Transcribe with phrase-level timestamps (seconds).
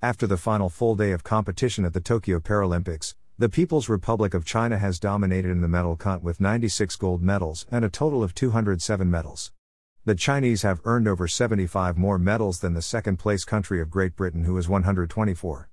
[0.00, 4.44] After the final full day of competition at the Tokyo Paralympics, the People's Republic of
[4.44, 8.32] China has dominated in the medal count with 96 gold medals and a total of
[8.32, 9.50] 207 medals.
[10.04, 14.14] The Chinese have earned over 75 more medals than the second place country of Great
[14.14, 15.68] Britain, who is 124.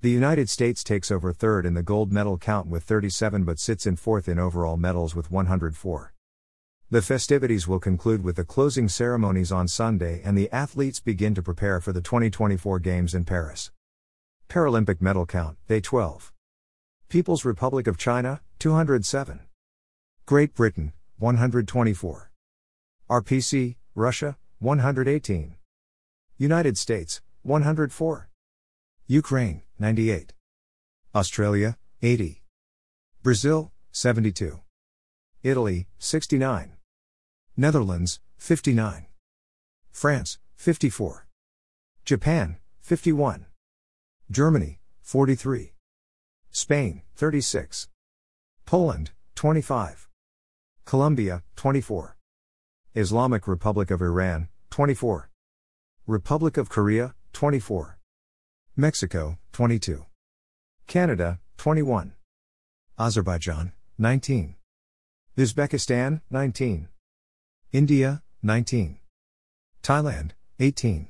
[0.00, 3.86] The United States takes over third in the gold medal count with 37 but sits
[3.86, 6.14] in fourth in overall medals with 104.
[6.92, 11.42] The festivities will conclude with the closing ceremonies on Sunday and the athletes begin to
[11.42, 13.70] prepare for the 2024 Games in Paris.
[14.50, 16.34] Paralympic medal count, Day 12.
[17.08, 19.40] People's Republic of China, 207.
[20.26, 22.30] Great Britain, 124.
[23.08, 25.56] RPC, Russia, 118.
[26.36, 28.28] United States, 104.
[29.06, 30.34] Ukraine, 98.
[31.14, 32.42] Australia, 80.
[33.22, 34.60] Brazil, 72.
[35.42, 36.76] Italy, 69.
[37.56, 39.06] Netherlands, 59.
[39.90, 41.26] France, 54.
[42.04, 43.46] Japan, 51.
[44.30, 45.74] Germany, 43.
[46.50, 47.88] Spain, 36.
[48.64, 50.08] Poland, 25.
[50.86, 52.16] Colombia, 24.
[52.94, 55.30] Islamic Republic of Iran, 24.
[56.06, 57.98] Republic of Korea, 24.
[58.76, 60.06] Mexico, 22.
[60.86, 62.14] Canada, 21.
[62.98, 64.56] Azerbaijan, 19.
[65.36, 66.88] Uzbekistan, 19.
[67.72, 68.98] India, 19.
[69.82, 71.08] Thailand, 18.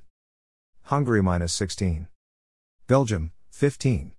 [0.85, 2.07] Hungary minus 16.
[2.87, 4.13] Belgium, 15.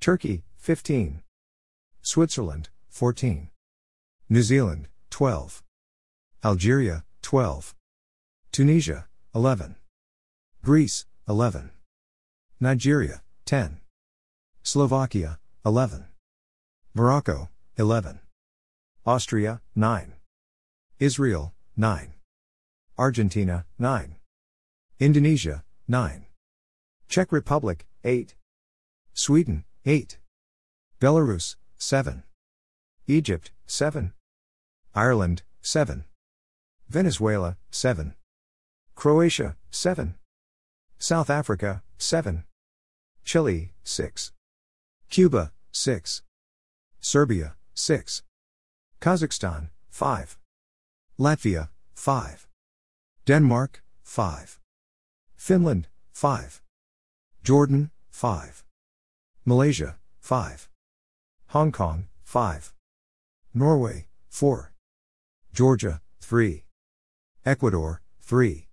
[0.00, 1.22] Turkey, 15.
[2.02, 3.50] Switzerland, 14.
[4.28, 5.62] New Zealand, 12.
[6.44, 7.76] Algeria, 12.
[8.50, 9.76] Tunisia, 11.
[10.64, 11.70] Greece, 11.
[12.58, 13.78] Nigeria, 10.
[14.64, 16.08] Slovakia, 11.
[16.94, 18.18] Morocco, 11.
[19.06, 20.14] Austria, 9.
[20.98, 22.12] Israel, 9.
[22.98, 24.16] Argentina, 9.
[24.98, 26.26] Indonesia, 9.
[27.08, 28.34] Czech Republic, 8.
[29.14, 30.18] Sweden, 8.
[31.00, 32.22] Belarus, 7.
[33.06, 34.12] Egypt, 7.
[34.94, 36.04] Ireland, 7.
[36.90, 38.12] Venezuela, 7.
[38.94, 40.16] Croatia, 7.
[40.98, 42.44] South Africa, 7.
[43.24, 44.32] Chile, 6.
[45.08, 46.20] Cuba, 6.
[47.00, 48.22] Serbia, 6.
[49.00, 50.36] Kazakhstan, 5.
[51.20, 52.48] Latvia, 5.
[53.26, 54.58] Denmark, 5.
[55.36, 56.62] Finland, 5.
[57.42, 58.64] Jordan, 5.
[59.44, 60.70] Malaysia, 5.
[61.48, 62.72] Hong Kong, 5.
[63.52, 64.72] Norway, 4.
[65.52, 66.64] Georgia, 3.
[67.44, 68.66] Ecuador, 3.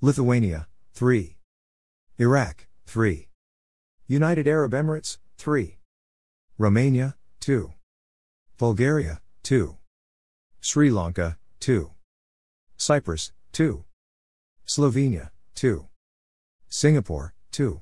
[0.00, 1.36] Lithuania, 3.
[2.18, 3.26] Iraq, 3.
[4.06, 5.78] United Arab Emirates, 3.
[6.56, 7.72] Romania, 2.
[8.58, 9.76] Bulgaria, 2.
[10.60, 11.90] Sri Lanka, 2.
[12.76, 13.84] Cyprus, 2.
[14.66, 15.88] Slovenia, 2.
[16.68, 17.80] Singapore, 2.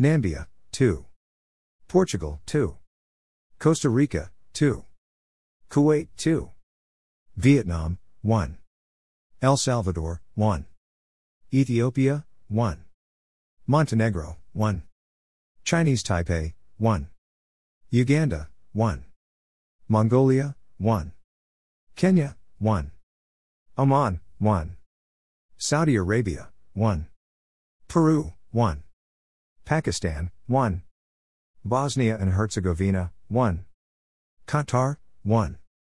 [0.00, 1.06] Nambia, 2.
[1.86, 2.76] Portugal, 2.
[3.60, 4.84] Costa Rica, 2.
[5.70, 6.50] Kuwait, 2.
[7.36, 8.58] Vietnam, 1.
[9.42, 10.66] El Salvador, 1.
[11.54, 12.84] Ethiopia, 1.
[13.68, 14.82] Montenegro, 1.
[15.62, 17.06] Chinese Taipei, 1.
[17.92, 19.04] Uganda, 1.
[19.88, 21.12] Mongolia, 1.
[21.94, 22.90] Kenya, 1.
[23.78, 24.76] Oman, 1.
[25.56, 27.06] Saudi Arabia, 1.
[27.86, 28.82] Peru, 1.
[29.64, 30.82] Pakistan, 1.
[31.64, 33.64] Bosnia and Herzegovina, 1.
[34.48, 35.58] Qatar, 1.